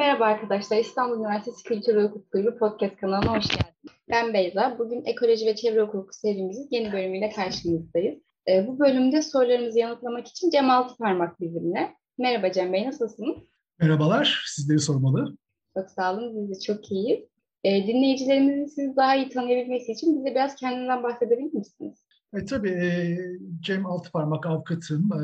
[0.00, 3.92] Merhaba arkadaşlar, İstanbul Üniversitesi Kültür ve Hukuk Kulübü Podcast kanalına hoş geldiniz.
[4.10, 4.76] Ben Beyza.
[4.78, 8.18] Bugün Ekoloji ve Çevre Hukuku serimizin yeni bölümüyle karşınızdayız.
[8.48, 11.94] Ee, bu bölümde sorularınızı yanıtlamak için Cem Altıparmak bizimle.
[12.18, 13.36] Merhaba Cem Bey, nasılsınız?
[13.80, 15.36] Merhabalar, sizleri sormalı.
[15.74, 17.24] Çok sağ olun, biz de çok iyiyiz.
[17.64, 22.04] Ee, dinleyicilerimizin sizi daha iyi tanıyabilmesi için bize biraz kendinden bahsedebilir misiniz?
[22.34, 23.18] E, tabii e,
[23.60, 25.22] Cem Altıparmak avukatım, e,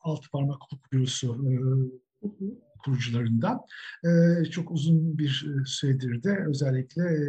[0.00, 1.50] Altıparmak Hukuk Bürosu e,
[2.22, 2.67] hı hı.
[2.84, 3.60] Kurucularından.
[4.04, 7.20] E, çok uzun bir süredir de özellikle e,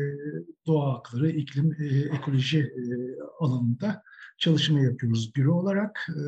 [0.67, 1.85] doğa hakları, iklim, e,
[2.15, 2.83] ekoloji e,
[3.39, 4.03] alanında
[4.37, 6.07] çalışma yapıyoruz büro olarak.
[6.09, 6.21] E,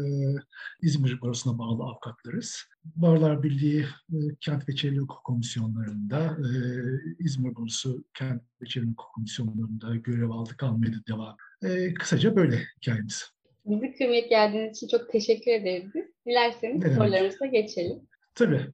[0.81, 2.63] İzmir Barosu'na bağlı avukatlarız.
[2.95, 6.51] Barlar Birliği e, Kent ve Çevre Hukuk Komisyonlarında, e,
[7.19, 11.35] İzmir Barosu Kent ve Çevre Hukuk Komisyonlarında görev aldık, almaya devam.
[11.63, 13.31] E, kısaca böyle hikayemiz.
[13.65, 15.91] Bizi kırmayıp geldiğiniz için çok teşekkür ederiz.
[16.27, 17.99] Dilerseniz sorularımıza geçelim.
[18.35, 18.67] Tabii.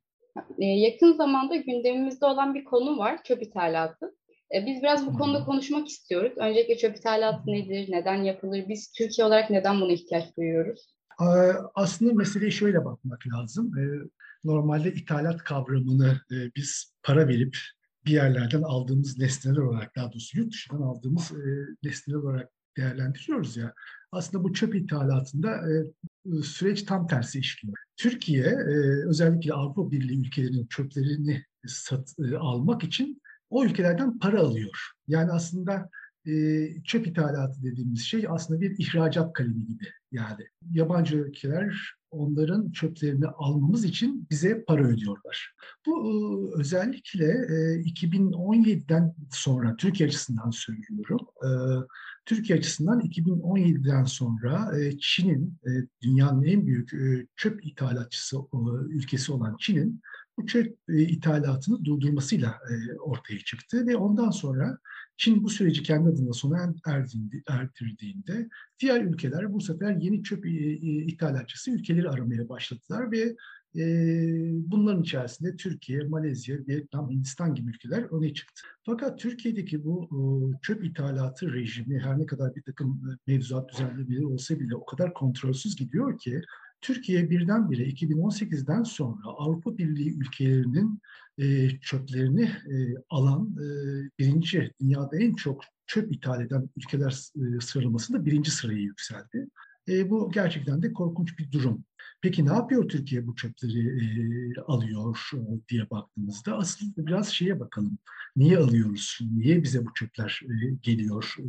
[0.60, 4.16] E, yakın zamanda gündemimizde olan bir konu var, çöp ithalatı.
[4.56, 6.34] E, biz biraz bu konuda konuşmak istiyoruz.
[6.38, 10.94] Öncelikle çöp ithalatı nedir, neden yapılır, biz Türkiye olarak neden buna ihtiyaç duyuyoruz?
[11.76, 13.72] Aslında meseleye şöyle bakmak lazım.
[14.44, 16.22] Normalde ithalat kavramını
[16.56, 17.58] biz para verip
[18.06, 21.32] bir yerlerden aldığımız nesneler olarak, daha doğrusu yurt dışından aldığımız
[21.84, 23.74] nesneler olarak değerlendiriyoruz ya.
[24.12, 25.62] Aslında bu çöp ithalatında
[26.44, 27.78] süreç tam tersi işliyor.
[27.98, 28.58] Türkiye
[29.08, 34.92] özellikle Avrupa Birliği ülkelerinin çöplerini sat, almak için o ülkelerden para alıyor.
[35.08, 35.90] Yani aslında
[36.26, 36.32] e,
[36.84, 39.84] çöp ithalatı dediğimiz şey aslında bir ihracat kalemi gibi.
[40.12, 45.54] Yani yabancı ülkeler onların çöplerini almamız için bize para ödüyorlar.
[45.86, 51.20] Bu e, özellikle e, 2017'den sonra Türkiye açısından söylüyorum.
[51.44, 51.50] E,
[52.26, 55.70] Türkiye açısından 2017'den sonra e, Çin'in e,
[56.02, 58.58] dünyanın en büyük e, çöp ithalatçısı e,
[58.90, 60.02] ülkesi olan Çin'in
[60.46, 64.78] çöp e, ithalatını durdurmasıyla e, ortaya çıktı ve ondan sonra
[65.17, 66.73] Çin bu süreci kendi adına sona
[67.48, 70.45] erdirdiğinde diğer ülkeler bu sefer yeni çöp
[71.08, 73.36] ithalatçısı ülkeleri aramaya başladılar ve
[73.76, 73.86] e,
[74.54, 78.61] bunların içerisinde Türkiye, Malezya, Vietnam, Hindistan gibi ülkeler öne çıktı.
[78.86, 80.10] Fakat Türkiye'deki bu
[80.61, 85.76] çöp ithalatı rejimi her ne kadar bir takım mevzuat düzenlemeleri olsa bile o kadar kontrolsüz
[85.76, 86.42] gidiyor ki
[86.82, 91.02] Türkiye birdenbire 2018'den sonra Avrupa Birliği ülkelerinin
[91.38, 92.76] e, çöplerini e,
[93.10, 93.65] alan e,
[94.20, 97.30] birinci, dünyada en çok çöp ithal eden ülkeler
[97.61, 99.48] sıralamasında birinci sıraya yükseldi.
[99.87, 101.86] Bu gerçekten de korkunç bir durum.
[102.22, 105.39] Peki ne yapıyor Türkiye bu çöpleri e, alıyor e,
[105.70, 107.98] diye baktığımızda asıl biraz şeye bakalım.
[108.36, 109.20] Niye alıyoruz?
[109.22, 111.36] Niye bize bu çöpler e, geliyor?
[111.39, 111.45] E,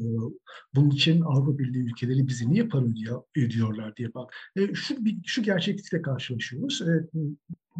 [0.74, 4.34] bunun için Avrupa Birliği ülkeleri bizi niye para ödüyor, ödüyorlar diye bak.
[4.56, 4.96] E, şu,
[5.26, 6.82] şu gerçeklikle karşılaşıyoruz.
[6.82, 7.04] E,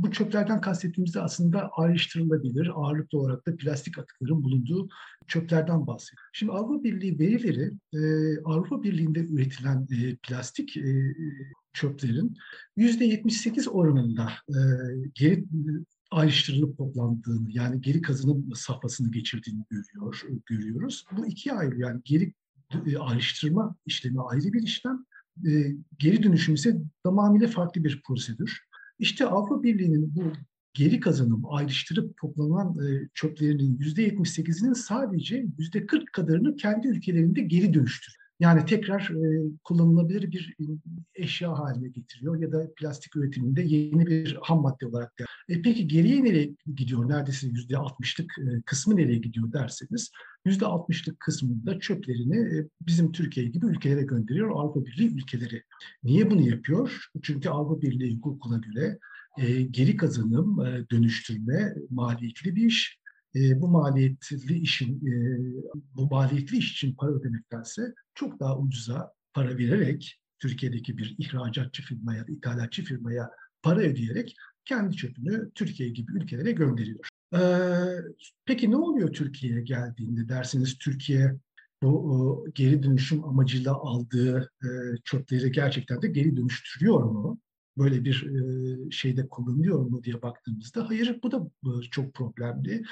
[0.03, 4.89] bu çöplerden kastettiğimizde aslında ayrıştırılabilir, ağırlıklı olarak da plastik atıkların bulunduğu
[5.27, 6.31] çöplerden bahsediyoruz.
[6.33, 8.01] Şimdi Avrupa Birliği verileri, e,
[8.45, 11.15] Avrupa Birliği'nde üretilen e, plastik e,
[11.73, 12.37] çöplerin
[12.77, 14.59] %78 oranında e,
[15.15, 15.45] geri
[16.11, 21.05] ayrıştırılıp toplandığını yani geri kazanım safhasını geçirdiğini görüyor, görüyoruz.
[21.17, 22.33] Bu iki ayrı yani geri
[22.87, 25.05] e, ayrıştırma işlemi ayrı bir işlem,
[25.47, 25.51] e,
[25.99, 28.68] geri dönüşüm ise tamamıyla farklı bir prosedür.
[28.99, 30.33] İşte Avrupa Birliği'nin bu
[30.75, 38.18] geri kazanım, ayrıştırıp toplanan e, çöplerinin %78'inin sadece %40 kadarını kendi ülkelerinde geri dönüştürüyor.
[38.41, 40.55] Yani tekrar e, kullanılabilir bir
[41.15, 45.25] eşya haline getiriyor ya da plastik üretiminde yeni bir ham madde olarak da.
[45.49, 47.09] E peki geriye nereye gidiyor?
[47.09, 50.11] Neredeyse yüzde altmışlık e, kısmı nereye gidiyor derseniz
[50.45, 55.63] yüzde altmışlık kısmında çöplerini e, bizim Türkiye gibi ülkelere gönderiyor Avrupa Birliği ülkeleri.
[56.05, 57.07] Niye bunu yapıyor?
[57.23, 58.99] Çünkü Avrupa Birliği hukukuna göre
[59.39, 62.99] e, geri kazanım, e, dönüştürme maliyetli bir iş
[63.35, 65.13] e, bu maliyetli işin e,
[65.97, 72.25] bu maliyetli iş için para ödemektense çok daha ucuza para vererek Türkiye'deki bir ihracatçı firmaya,
[72.29, 73.31] ithalatçı firmaya
[73.63, 77.09] para ödeyerek kendi çöpünü Türkiye gibi ülkelere gönderiyor.
[77.35, 77.39] Ee,
[78.45, 81.35] peki ne oluyor Türkiye'ye geldiğinde dersiniz Türkiye
[81.83, 84.69] bu o, geri dönüşüm amacıyla aldığı e,
[85.05, 87.41] çöpleri gerçekten de geri dönüştürüyor mu?
[87.79, 88.27] Böyle bir
[88.91, 91.51] şeyde kullanılıyor mu diye baktığımızda hayır bu da
[91.91, 92.85] çok problemli.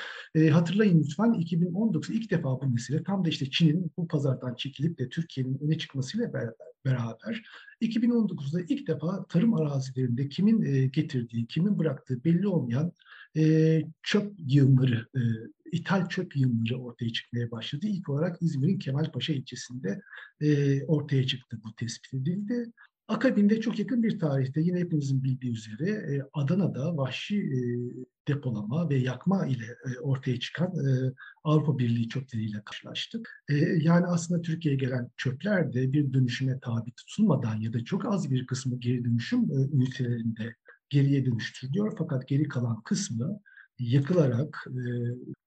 [0.50, 5.08] Hatırlayın lütfen 2019 ilk defa bu mesele tam da işte Çin'in bu pazardan çekilip de
[5.08, 6.32] Türkiye'nin öne çıkmasıyla
[6.84, 7.42] beraber
[7.82, 12.92] 2019'da ilk defa tarım arazilerinde kimin getirdiği, kimin bıraktığı belli olmayan
[14.02, 15.06] çöp yığınları,
[15.72, 17.86] ithal çöp yığınları ortaya çıkmaya başladı.
[17.86, 20.00] İlk olarak İzmir'in Kemalpaşa ilçesinde
[20.86, 22.72] ortaya çıktı bu tespit edildi.
[23.08, 27.60] Akabinde çok yakın bir tarihte yine hepimizin bildiği üzere e, Adana'da vahşi e,
[28.28, 30.72] depolama ve yakma ile e, ortaya çıkan
[31.44, 33.44] Avrupa Birliği çöpleriyle karşılaştık.
[33.80, 38.46] Yani aslında Türkiye'ye gelen çöpler de bir dönüşüme tabi tutulmadan ya da çok az bir
[38.46, 40.54] kısmı geri dönüşüm ünitelerinde
[40.88, 41.94] geriye dönüştürülüyor.
[41.98, 43.40] Fakat geri kalan kısmı
[43.78, 44.66] yakılarak,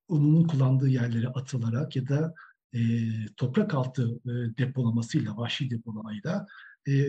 [0.07, 2.33] ununun kullandığı yerlere atılarak ya da
[3.37, 4.19] toprak altı
[4.57, 6.45] depolamasıyla, vahşi depolamayla
[6.89, 6.99] e,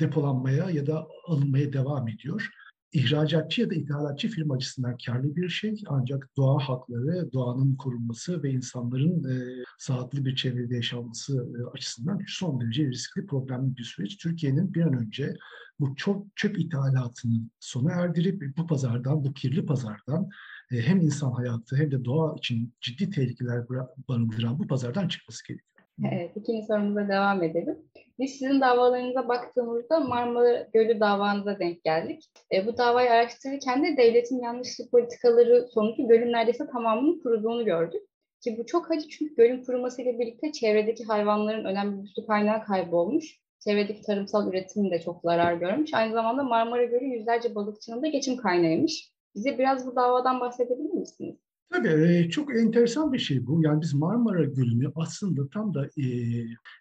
[0.00, 2.48] depolanmaya ya da alınmaya devam ediyor.
[2.92, 8.50] İhracatçı ya da ithalatçı firma açısından karlı bir şey ancak doğa hakları, doğanın korunması ve
[8.50, 14.18] insanların e, sağlıklı bir çevrede yaşaması e, açısından son derece riskli problemli bir süreç.
[14.18, 15.34] Türkiye'nin bir an önce
[15.80, 20.28] bu çok çöp ithalatını sona erdirip bu pazardan, bu kirli pazardan
[20.72, 23.68] e, hem insan hayatı hem de doğa için ciddi tehlikeler
[24.08, 25.77] barındıran bu pazardan çıkması gerekiyor.
[26.04, 27.78] Evet, ikinci sorumuza devam edelim.
[28.18, 32.24] Biz sizin davalarınıza baktığımızda Marmara Gölü davanıza denk geldik.
[32.52, 38.02] E, bu davayı araştırırken de devletin yanlışlı politikaları sonucu gölün neredeyse tamamının kuruduğunu gördük.
[38.40, 43.40] Ki bu çok acı çünkü gölün kurumasıyla birlikte çevredeki hayvanların önemli bir su kaynağı kaybolmuş.
[43.64, 45.94] Çevredeki tarımsal üretim de çok zarar görmüş.
[45.94, 49.12] Aynı zamanda Marmara Gölü yüzlerce balıkçının da geçim kaynağıymış.
[49.34, 51.36] Bize biraz bu davadan bahsedebilir misiniz?
[51.70, 53.62] Tabii çok enteresan bir şey bu.
[53.62, 56.06] Yani biz Marmara Gölü'nü aslında tam da e,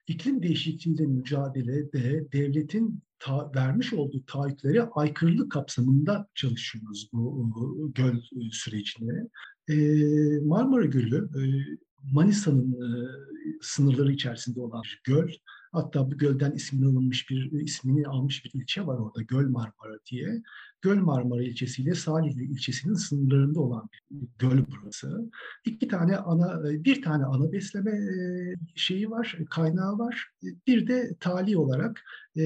[0.07, 8.15] iklim değişikliğiyle mücadelede devletin ta, vermiş olduğu taahhütlere aykırılık kapsamında çalışıyoruz bu göl
[8.51, 9.29] sürecini.
[9.69, 9.75] E,
[10.39, 11.41] Marmara Gölü e,
[12.13, 13.07] Manisa'nın e,
[13.61, 15.29] sınırları içerisinde olan bir göl.
[15.71, 20.41] Hatta bu gölden ismini alınmış bir ismini almış bir ilçe var orada Göl Marmara diye.
[20.81, 25.31] Göl Marmara ilçesiyle Salihli ilçesinin sınırlarında olan bir göl burası.
[25.65, 30.27] İki tane ana, bir tane ana besleme e, şeyi var, kaynağı var.
[30.67, 32.03] Bir de tali olarak
[32.37, 32.43] e,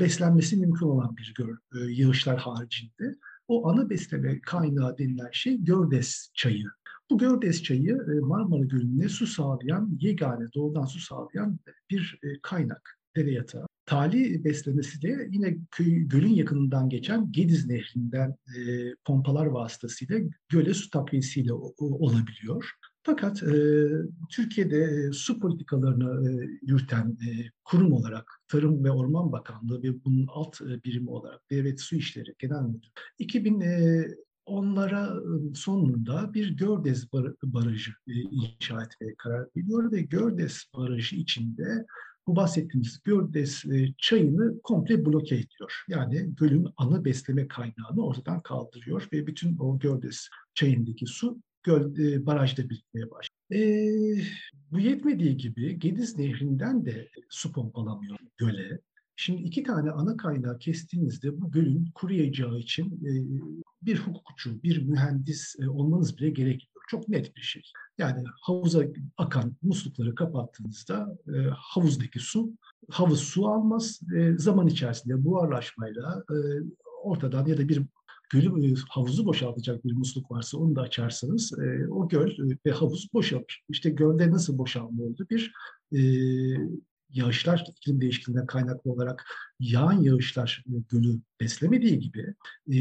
[0.00, 3.14] beslenmesi mümkün olan bir göl, e, yağışlar haricinde.
[3.48, 6.66] O ana besleme kaynağı denilen şey Gördes çayı.
[7.14, 11.58] Bu Gördes çayı Marmara Gölü'ne su sağlayan, yegane doğudan su sağlayan
[11.90, 13.66] bir kaynak, dere yatağı.
[13.86, 20.18] Tali beslemesi de yine köy, gölün yakınından geçen Gediz Nehri'nden e, pompalar vasıtasıyla
[20.48, 22.70] göle su takviyesiyle olabiliyor.
[23.02, 23.86] Fakat e,
[24.30, 27.30] Türkiye'de e, su politikalarını e, yürüten e,
[27.64, 32.34] kurum olarak Tarım ve Orman Bakanlığı ve bunun alt e, birimi olarak Devlet Su İşleri
[32.38, 34.04] Genel Müdürlüğü 2000 e,
[34.46, 35.14] onlara
[35.54, 37.12] sonunda bir Gördes
[37.42, 41.86] Barajı inşa etmeye karar veriyor ve Gördes Barajı içinde
[42.26, 43.64] bu bahsettiğimiz Gördes
[43.98, 45.84] çayını komple bloke ediyor.
[45.88, 51.94] Yani gölün ana besleme kaynağını ortadan kaldırıyor ve bütün o Gördes çayındaki su göl,
[52.26, 53.34] barajda birikmeye başlıyor.
[53.52, 53.60] E,
[54.70, 58.80] bu yetmediği gibi Gediz Nehri'nden de su pompalamıyor göle.
[59.16, 63.12] Şimdi iki tane ana kaynağı kestiğinizde bu gölün kuruyacağı için e,
[63.86, 66.84] bir hukukçu, bir mühendis e, olmanız bile gerekmiyor.
[66.88, 67.62] Çok net bir şey.
[67.98, 68.84] Yani havuza
[69.16, 72.52] akan muslukları kapattığınızda e, havuzdaki su,
[72.90, 74.00] havuz su almaz.
[74.16, 76.24] E, zaman içerisinde buharlaşmayla
[77.02, 77.82] ortadan ya da bir
[78.30, 81.52] gölü havuzu boşaltacak bir musluk varsa onu da açarsanız
[81.90, 82.30] o göl
[82.66, 83.64] ve havuz boşalır.
[83.68, 85.26] İşte gölde nasıl boşalma oldu?
[85.30, 85.52] Bir
[87.14, 89.24] yağışlar iklim değişikliğinden kaynaklı olarak
[89.60, 92.34] yağan yağışlar gölü beslemediği gibi
[92.72, 92.78] e,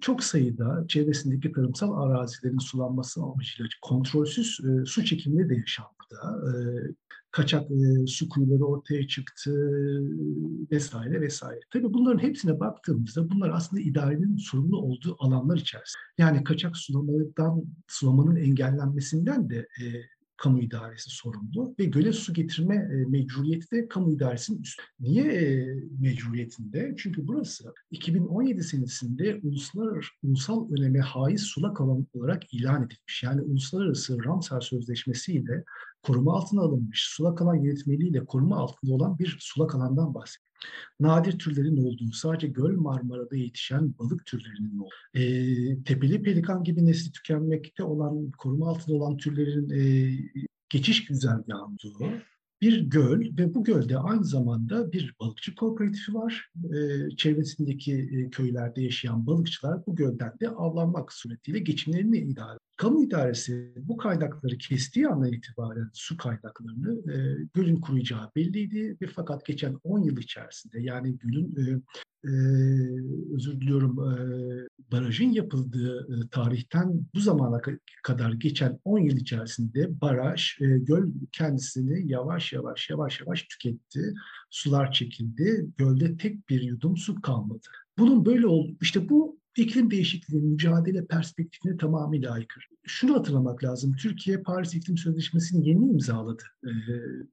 [0.00, 6.16] çok sayıda çevresindeki tarımsal arazilerin sulanması amacıyla kontrolsüz e, su çekimleri de yaşanmakta.
[6.46, 6.52] E,
[7.30, 9.52] kaçak e, su kuyuları ortaya çıktı
[10.70, 11.60] vesaire vesaire.
[11.72, 16.02] Tabii bunların hepsine baktığımızda bunlar aslında idarenin sorumlu olduğu alanlar içerisinde.
[16.18, 19.84] Yani kaçak sulamadan, sulamanın engellenmesinden de e,
[20.36, 24.82] kamu idaresi sorumlu ve göle su getirme e, mecburiyeti de kamu idaresinin üstü.
[25.00, 25.66] Niye e,
[26.00, 26.94] mecburiyetinde?
[26.98, 33.22] Çünkü burası 2017 senesinde uluslararası ulusal öneme haiz sulak alan olarak ilan edilmiş.
[33.22, 35.64] Yani uluslararası Ramsar Sözleşmesi ile
[36.02, 40.45] koruma altına alınmış sulak alan yönetmeliğiyle koruma altında olan bir sulak alandan bahsediyoruz
[41.00, 47.12] nadir türlerin olduğu, sadece Göl Marmara'da yetişen balık türlerinin olduğu, e, tepeli pelikan gibi nesli
[47.12, 50.12] tükenmekte olan, koruma altında olan türlerin e,
[50.68, 52.22] geçiş güzergahı olduğu
[52.60, 56.50] bir göl ve bu gölde aynı zamanda bir balıkçı kooperatifi var.
[56.74, 63.72] E, çevresindeki e, köylerde yaşayan balıkçılar bu gölden de avlanmak suretiyle geçimlerini idare Kamu idaresi
[63.76, 67.16] bu kaynakları kestiği andan itibaren su kaynaklarını e,
[67.54, 71.80] gölün kuruyacağı belliydi ve fakat geçen 10 yıl içerisinde yani gölün e,
[72.24, 72.30] e,
[73.34, 74.16] özür diliyorum e,
[74.92, 77.60] barajın yapıldığı e, tarihten bu zamana
[78.02, 84.14] kadar geçen 10 yıl içerisinde baraj, e, göl kendisini yavaş yavaş yavaş yavaş tüketti.
[84.50, 85.66] Sular çekildi.
[85.76, 87.66] Gölde tek bir yudum su kalmadı.
[87.98, 88.76] Bunun böyle oldu.
[88.80, 92.64] İşte bu iklim değişikliği mücadele perspektifine tamamıyla aykırı.
[92.86, 93.96] Şunu hatırlamak lazım.
[93.96, 96.42] Türkiye Paris İklim Sözleşmesi'ni yeni imzaladı.
[96.64, 96.70] Ee,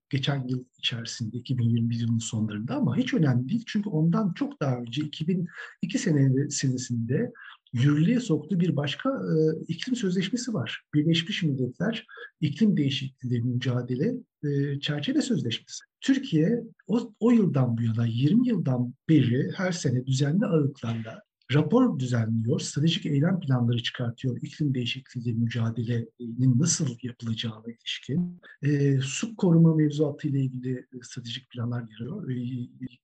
[0.09, 3.63] geçen yıl içerisinde 2021 yılının sonlarında ama hiç önemli değil.
[3.67, 7.31] Çünkü ondan çok daha önce 2002 sene senesinde
[7.73, 9.35] yürürlüğe soktuğu bir başka e,
[9.67, 10.83] iklim sözleşmesi var.
[10.93, 12.07] Birleşmiş Milletler
[12.41, 14.13] İklim Değişikliği Mücadele
[14.43, 15.83] e, Çerçeve Sözleşmesi.
[16.01, 21.21] Türkiye o, o yıldan bu yana 20 yıldan beri her sene düzenli aralıklarla
[21.53, 28.41] rapor düzenliyor, stratejik eylem planları çıkartıyor iklim değişikliği mücadelenin nasıl yapılacağına ilişkin.
[28.63, 32.33] E, su koruma mevzuatı ile ilgili e, stratejik planlar giriyor, e,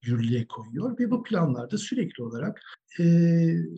[0.04, 2.62] yürürlüğe koyuyor ve bu planlarda sürekli olarak
[3.00, 3.04] e,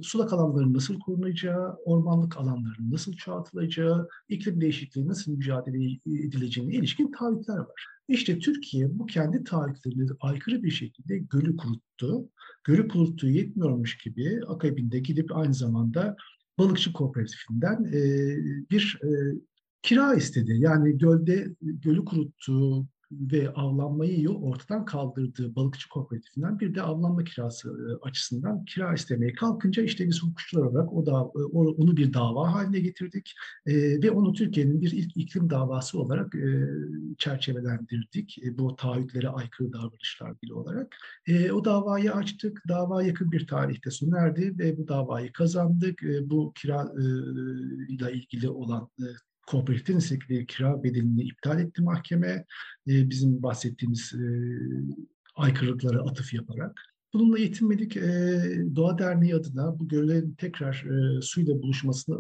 [0.04, 7.58] sulak alanların nasıl korunacağı, ormanlık alanların nasıl çoğaltılacağı, iklim değişikliği nasıl mücadele edileceğine ilişkin taahhütler
[7.58, 7.86] var.
[8.12, 12.30] İşte Türkiye bu kendi taahhütlerine aykırı bir şekilde gölü kuruttu.
[12.64, 16.16] Gölü kuruttuğu yetmiyormuş gibi akabinde gidip aynı zamanda
[16.58, 18.02] balıkçı kooperatifinden e,
[18.72, 19.10] bir e,
[19.82, 20.56] kira istedi.
[20.58, 28.08] Yani gölde gölü kuruttuğu ve avlanmayı ortadan kaldırdığı balıkçı kooperatifinden bir de avlanma kirası e,
[28.08, 32.80] açısından kira istemeye kalkınca işte biz hukukçular olarak o da e, onu bir dava haline
[32.80, 33.34] getirdik
[33.66, 36.34] e, ve onu Türkiye'nin bir ilk iklim davası olarak
[37.18, 38.38] çerçevelendirdik.
[38.58, 40.96] Bu taahhütlere aykırı davranışlar bile olarak.
[41.54, 42.64] O davayı açtık.
[42.68, 46.02] Dava yakın bir tarihte sona erdi ve bu davayı kazandık.
[46.24, 46.94] Bu kira
[47.90, 48.90] ile ilgili olan
[49.48, 52.46] e, kooperatiften istedikleri kira bedelini iptal etti mahkeme.
[52.88, 54.26] E, bizim bahsettiğimiz e,
[55.36, 56.82] aykırılıklara atıf yaparak.
[57.14, 57.98] Bununla yetinmedik.
[57.98, 58.42] E,
[58.76, 62.16] Doğa Derneği adına bu göllerin tekrar e, suyla buluşmasını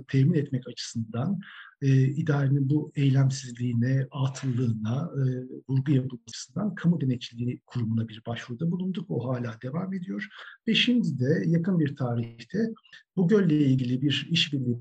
[0.00, 1.40] e, temin etmek açısından
[1.82, 5.22] e, idarenin bu eylemsizliğine, atıllığına e,
[5.68, 9.10] vurgu yapılmasından kamu denetçiliği kurumuna bir başvuruda bulunduk.
[9.10, 10.28] O hala devam ediyor.
[10.68, 12.58] Ve şimdi de yakın bir tarihte
[13.16, 14.80] bu gölle ilgili bir işbirliği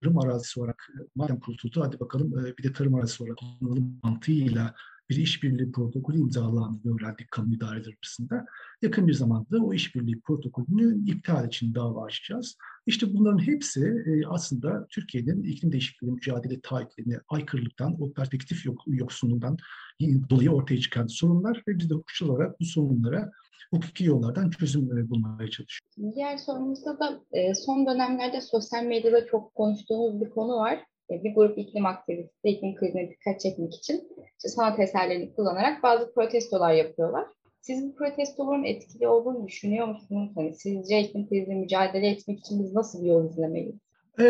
[0.00, 4.00] tarım arazisi olarak e, madem kurtuldu hadi bakalım e, bir de tarım arazisi olarak kullanalım
[4.02, 4.74] mantığıyla
[5.12, 8.46] bir işbirliği protokolü imzalandığını öğrendik kamu idareleri arasında.
[8.82, 12.56] Yakın bir zamanda o işbirliği protokolünü iptal için dava açacağız.
[12.86, 19.56] İşte bunların hepsi e, aslında Türkiye'nin iklim değişikliği mücadele taahhütlerine aykırılıktan, o perspektif yok, yoksunluğundan
[20.30, 23.30] dolayı ortaya çıkan sorunlar ve biz de hukukçu olarak bu sorunlara
[23.70, 26.16] hukuki yollardan çözüm bulmaya çalışıyoruz.
[26.16, 30.84] Diğer sorumuzda da e, son dönemlerde sosyal medyada çok konuştuğumuz bir konu var.
[31.10, 36.14] E, bir grup iklim aktivisti iklim krizine dikkat çekmek için işte sanat eserlerini kullanarak bazı
[36.14, 37.26] protestolar yapıyorlar.
[37.60, 40.32] Siz bu protestoların etkili olduğunu düşünüyor musunuz?
[40.34, 43.74] Hani sizce iklim krizine mücadele etmek için biz nasıl bir yol izlemeliyiz?
[44.18, 44.24] E,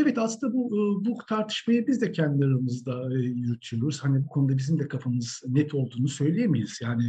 [0.00, 0.70] evet aslında bu
[1.04, 4.04] bu tartışmayı biz de kendi aramızda yürütüyoruz.
[4.04, 6.80] Hani bu konuda bizim de kafamız net olduğunu söyleyemeyiz.
[6.82, 7.02] Yani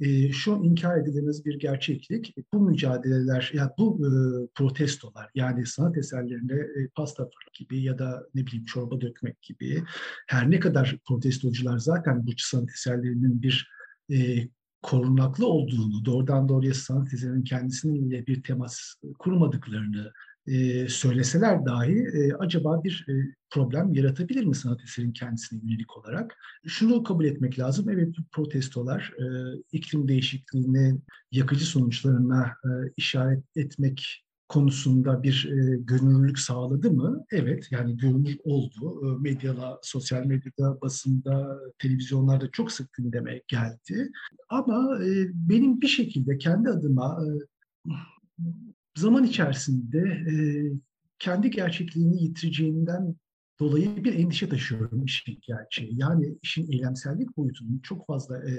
[0.00, 2.34] e, şu inkar edilemez bir gerçeklik.
[2.52, 4.10] Bu mücadeleler, ya yani bu e,
[4.54, 9.84] protestolar yani sanat eserlerinde e, pasta gibi ya da ne bileyim çorba dökmek gibi
[10.26, 13.70] her ne kadar protestocular zaten bu sanat eserlerinin bir
[14.12, 14.48] e,
[14.82, 20.12] korunaklı olduğunu, doğrudan doğruya sanat eserinin kendisiyle bir temas kurmadıklarını
[20.46, 23.12] e, söyleseler dahi e, acaba bir e,
[23.50, 26.36] problem yaratabilir mi sanat eserin kendisine yönelik olarak?
[26.66, 27.88] Şunu kabul etmek lazım.
[27.88, 29.26] Evet bu protestolar e,
[29.72, 30.94] iklim değişikliğine
[31.32, 37.24] yakıcı sonuçlarına e, işaret etmek konusunda bir e, gönüllülük sağladı mı?
[37.30, 39.02] Evet, yani görünür oldu.
[39.04, 44.10] E, medyada, sosyal medyada, basında, televizyonlarda çok sık gündeme geldi.
[44.48, 47.28] Ama e, benim bir şekilde kendi adıma e,
[48.96, 50.34] zaman içerisinde e,
[51.18, 53.14] kendi gerçekliğini yitireceğinden
[53.60, 56.00] dolayı bir endişe taşıyorum işin gerçeği.
[56.00, 58.52] Yani işin eylemsellik boyutunun çok fazla e,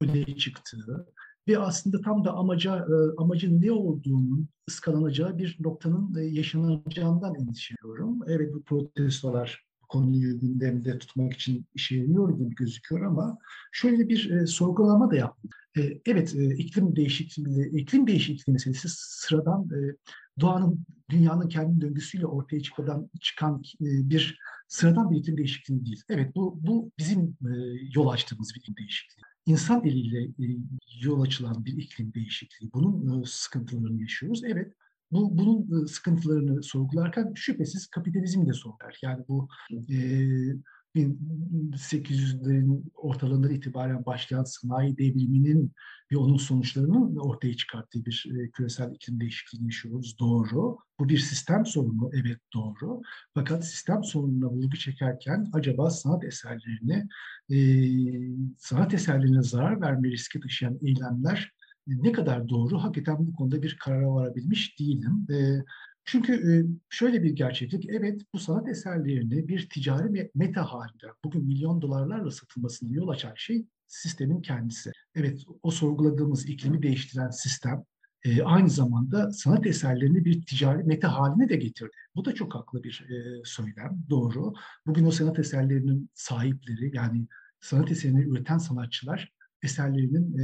[0.00, 1.06] öne çıktığı
[1.48, 8.20] ve aslında tam da amaca e, amacın ne olduğunun ıskalanacağı bir noktanın e, yaşanacağından endişeliyorum.
[8.26, 13.38] Evet bu protestolar konuyu gündemde tutmak için işe yarıyor gibi gözüküyor ama
[13.72, 15.50] şöyle bir e, sorgulama da yaptım.
[15.78, 19.96] E, evet, e, iklim değişikliği, iklim değişikliği meselesi sıradan e,
[20.40, 26.02] doğanın, dünyanın kendi döngüsüyle ortaya çıkan, çıkan e, bir sıradan bir iklim değişikliği değil.
[26.08, 27.52] Evet, bu, bu bizim e,
[27.94, 29.22] yol açtığımız bir iklim değişikliği.
[29.46, 30.46] İnsan eliyle e,
[31.02, 32.70] yol açılan bir iklim değişikliği.
[32.74, 34.44] Bunun e, sıkıntılarını yaşıyoruz.
[34.44, 34.74] Evet,
[35.10, 38.98] bu bunun sıkıntılarını sorgularken şüphesiz kapitalizm de sorgular.
[39.02, 39.96] Yani bu e,
[40.96, 45.72] 1800'lerin ortalarından itibaren başlayan sanayi devriminin
[46.12, 50.18] ve onun sonuçlarının ortaya çıkarttığı bir küresel iklim değişikliğini yaşıyoruz.
[50.18, 50.78] Doğru.
[51.00, 52.10] Bu bir sistem sorunu.
[52.12, 53.02] Evet doğru.
[53.34, 57.08] Fakat sistem sorununa vurgu çekerken acaba sanat eserlerini,
[57.50, 57.58] e,
[58.58, 61.52] sanat eserlerine zarar verme riski taşıyan eylemler
[61.88, 62.78] ne kadar doğru?
[62.78, 65.26] Hakikaten bu konuda bir karara varabilmiş değilim.
[65.32, 65.64] E,
[66.04, 66.52] çünkü e,
[66.90, 72.92] şöyle bir gerçeklik, evet bu sanat eserlerini bir ticari meta halinde, bugün milyon dolarlarla satılmasına
[72.92, 74.92] yol açan şey sistemin kendisi.
[75.14, 77.84] Evet o sorguladığımız iklimi değiştiren sistem
[78.24, 81.96] e, aynı zamanda sanat eserlerini bir ticari meta haline de getirdi.
[82.16, 84.52] Bu da çok haklı bir e, söylem, doğru.
[84.86, 87.26] Bugün o sanat eserlerinin sahipleri yani
[87.60, 90.38] sanat eserini üreten sanatçılar eserlerinin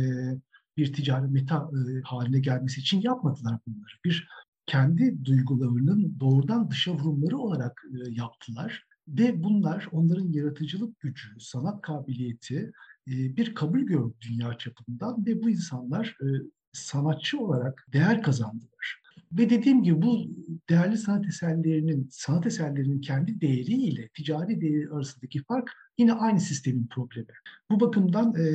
[0.76, 1.70] bir ticari meta
[2.04, 3.92] haline gelmesi için yapmadılar bunları.
[4.04, 4.28] Bir
[4.66, 8.84] kendi duygularının doğrudan dışa vurumları olarak e, yaptılar.
[9.08, 12.72] Ve bunlar onların yaratıcılık gücü, sanat kabiliyeti
[13.08, 16.26] e, bir kabul gördü dünya çapından ve bu insanlar e,
[16.72, 19.02] sanatçı olarak değer kazandılar.
[19.32, 20.26] Ve dediğim gibi bu
[20.68, 27.26] değerli sanat eserlerinin, sanat eserlerinin kendi değeriyle ticari değeri arasındaki fark yine aynı sistemin problemi.
[27.70, 28.46] Bu bakımdan e,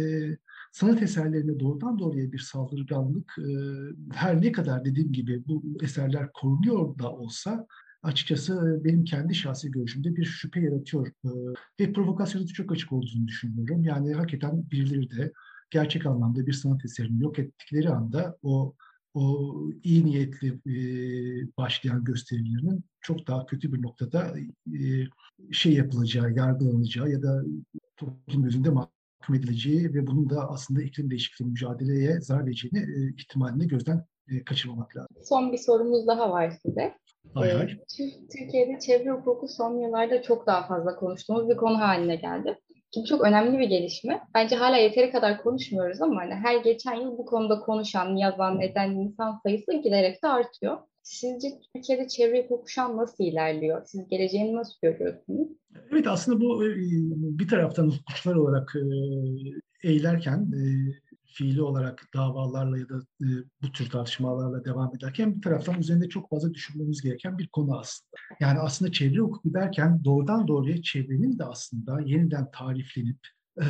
[0.71, 3.35] sanat eserlerine doğrudan doğruya bir saldırganlık
[4.13, 7.67] her ne kadar dediğim gibi bu eserler korunuyor da olsa
[8.03, 11.29] açıkçası benim kendi şahsi görüşümde bir şüphe yaratıyor e,
[11.79, 13.83] ve provokasyonu çok açık olduğunu düşünüyorum.
[13.83, 15.31] Yani hakikaten birileri de
[15.71, 18.75] gerçek anlamda bir sanat eserini yok ettikleri anda o
[19.13, 20.59] o iyi niyetli
[21.57, 24.35] başlayan gösterilerinin çok daha kötü bir noktada
[25.51, 27.43] şey yapılacağı, yargılanacağı ya da
[27.97, 28.69] toplum gözünde
[29.19, 34.43] mahkum edileceği ve bunun da aslında iklim değişikliği mücadeleye zarar vereceğini e, ihtimalini gözden e,
[34.43, 35.17] kaçırmamak lazım.
[35.23, 36.93] Son bir sorumuz daha var size.
[37.33, 37.77] Hay hay.
[38.31, 42.59] Türkiye'de çevre hukuku son yıllarda çok daha fazla konuştuğumuz bir konu haline geldi.
[42.91, 44.21] Ki çok önemli bir gelişme.
[44.35, 48.91] Bence hala yeteri kadar konuşmuyoruz ama hani her geçen yıl bu konuda konuşan, yazan, eden
[48.91, 50.77] insan sayısı giderek de artıyor.
[51.03, 53.81] Sizce Türkiye'de çevre hukuku nasıl ilerliyor?
[53.85, 55.47] Siz geleceğini nasıl görüyorsunuz?
[55.91, 56.69] Evet aslında bu e,
[57.39, 58.83] bir taraftan hukukçular olarak e,
[59.89, 60.61] eğilerken e,
[61.31, 63.27] fiili olarak davalarla ya da e,
[63.61, 68.09] bu tür tartışmalarla devam ederken bir taraftan üzerinde çok fazla düşünmemiz gereken bir konu aslında.
[68.39, 73.19] Yani aslında çevre hukuku derken doğrudan doğruya çevrenin de aslında yeniden tariflenip
[73.61, 73.65] e,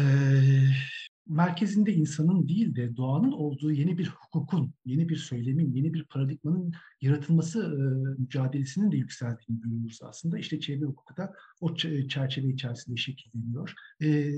[1.30, 6.74] merkezinde insanın değil de doğanın olduğu yeni bir hukukun, yeni bir söylemin, yeni bir paradigmanın
[7.02, 7.82] yaratılması e,
[8.22, 10.40] mücadelesinin de yükseldiğini görüyoruz aslında.
[10.40, 11.76] İşte çevre hukuku da o
[12.08, 13.74] çerçeve içerisinde şekilleniyor.
[14.04, 14.32] E,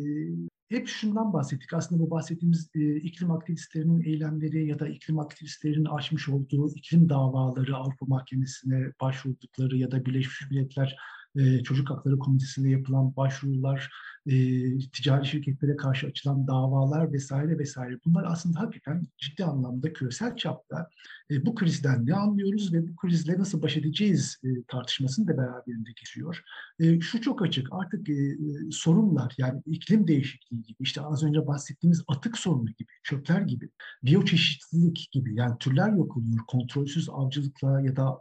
[0.70, 1.74] hep şundan bahsettik.
[1.74, 7.76] Aslında bu bahsettiğimiz e, iklim aktivistlerinin eylemleri ya da iklim aktivistlerinin açmış olduğu iklim davaları
[7.76, 10.98] Avrupa Mahkemesi'ne başvurdukları ya da Birleşmiş Milletler
[11.36, 13.92] e, Çocuk Hakları Komitesi'ne yapılan başvurular,
[14.26, 14.34] e,
[14.80, 18.00] ticari şirketlere karşı açılan davalar vesaire vesaire.
[18.06, 20.90] Bunlar aslında hakikaten ciddi anlamda küresel çapta
[21.32, 25.90] e, bu krizden ne anlıyoruz ve bu krizle nasıl baş edeceğiz e, tartışmasını da beraberinde
[25.90, 26.44] getiriyor.
[26.80, 28.38] E, şu çok açık artık e,
[28.72, 33.70] sorunlar yani iklim değişikliği gibi işte az önce bahsettiğimiz atık sorunu gibi, çöpler gibi,
[34.04, 38.20] biyoçeşitlilik gibi yani türler yok oluyor kontrolsüz avcılıkla ya da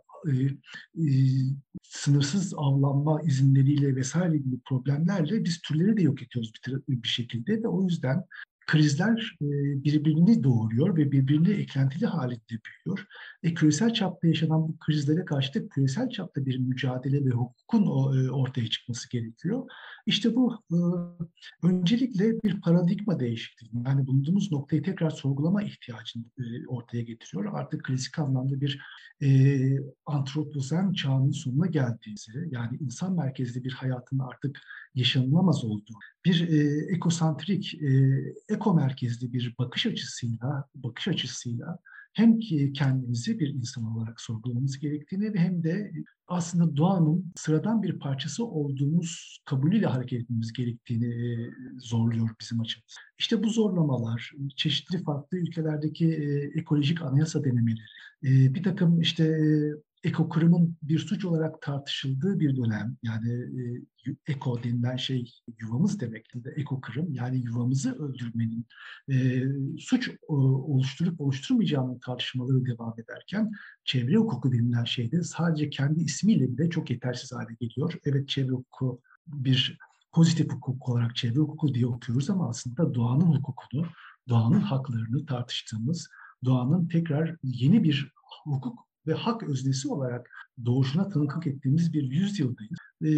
[1.82, 7.68] sınırsız avlanma izinleriyle vesaire gibi problemlerle biz türleri de yok ediyoruz bir, bir şekilde ve
[7.68, 8.24] o yüzden
[8.66, 9.46] krizler e,
[9.84, 13.06] birbirini doğuruyor ve birbirini eklentili halinde büyüyor.
[13.42, 18.30] E, küresel çapta yaşanan bu krizlere karşı da küresel çapta bir mücadele ve hukukun e,
[18.30, 19.70] ortaya çıkması gerekiyor.
[20.06, 20.62] İşte bu
[21.62, 23.70] öncelikle bir paradigma değişikliği.
[23.86, 26.24] Yani bulunduğumuz noktayı tekrar sorgulama ihtiyacını
[26.68, 27.50] ortaya getiriyor.
[27.52, 28.80] Artık klasik anlamda bir
[30.06, 34.60] antropozen çağının sonuna geldiğimizi, yani insan merkezli bir hayatın artık
[34.94, 35.94] yaşanılamaz olduğu,
[36.24, 37.88] bir e, ekosantrik, e,
[38.50, 41.78] eko merkezli bir bakış açısıyla, bakış açısıyla
[42.12, 45.92] hem ki kendimizi bir insan olarak sorgulamamız gerektiğini ve hem de
[46.28, 52.96] aslında doğanın sıradan bir parçası olduğumuz kabulüyle hareket etmemiz gerektiğini e, zorluyor bizim açımız.
[53.18, 57.80] İşte bu zorlamalar, çeşitli farklı ülkelerdeki e, ekolojik anayasa denemeleri,
[58.24, 59.40] e, bir takım işte
[60.04, 63.84] ekokırımın bir suç olarak tartışıldığı bir dönem yani e,
[64.26, 68.66] eko denilen şey yuvamız demek de ekokırım yani yuvamızı öldürmenin
[69.12, 69.44] e,
[69.78, 73.50] suç e, oluşturup oluşturmayacağının tartışmaları devam ederken
[73.84, 77.94] çevre hukuku denilen şey de sadece kendi ismiyle bile çok yetersiz hale geliyor.
[78.04, 79.78] Evet çevre hukuku bir
[80.12, 83.86] pozitif hukuk olarak çevre hukuku diye okuyoruz ama aslında doğanın hukukunu,
[84.28, 86.08] doğanın haklarını tartıştığımız,
[86.44, 88.12] doğanın tekrar yeni bir
[88.44, 90.30] hukuk ve hak öznesi olarak
[90.64, 92.78] doğuşuna tanıklık ettiğimiz bir yüzyıldayız.
[93.02, 93.10] E,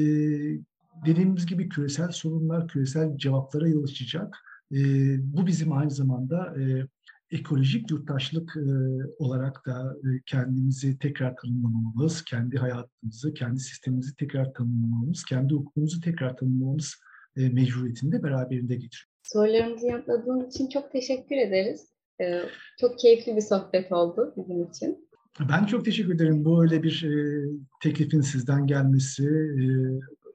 [1.06, 4.38] dediğimiz gibi küresel sorunlar, küresel cevaplara yol açacak.
[4.72, 4.78] E,
[5.18, 6.86] bu bizim aynı zamanda e,
[7.30, 8.70] ekolojik yurttaşlık e,
[9.18, 16.36] olarak da e, kendimizi tekrar tanımlamamız, kendi hayatımızı, kendi sistemimizi tekrar tanımlamamız, kendi hukukumuzu tekrar
[16.36, 16.94] tanımlamamız
[17.36, 19.06] e, mecburiyetinde beraberinde getiriyor.
[19.22, 21.88] Sorularımızı yanıtladığınız için çok teşekkür ederiz.
[22.20, 22.42] E,
[22.80, 25.08] çok keyifli bir sohbet oldu bizim için.
[25.40, 26.44] Ben çok teşekkür ederim.
[26.44, 27.44] Bu öyle bir e,
[27.82, 29.64] teklifin sizden gelmesi, e,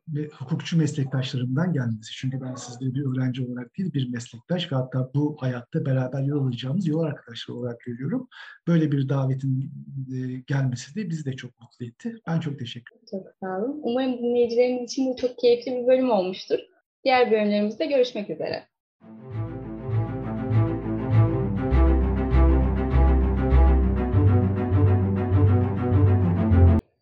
[0.08, 2.12] ve hukukçu meslektaşlarımdan gelmesi.
[2.14, 6.46] Çünkü ben sizleri bir öğrenci olarak değil bir meslektaş ve hatta bu hayatta beraber yol
[6.46, 8.28] alacağımız yol arkadaşları olarak görüyorum.
[8.68, 9.72] Böyle bir davetin
[10.14, 12.16] e, gelmesi de bizi de çok mutlu etti.
[12.28, 13.08] Ben çok teşekkür ederim.
[13.12, 13.80] Çok sağ olun.
[13.84, 16.60] Umarım dinleyicilerimiz için bu çok keyifli bir bölüm olmuştur.
[17.04, 18.68] Diğer bölümlerimizde görüşmek üzere.